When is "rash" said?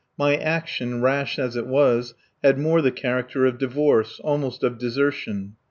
1.03-1.37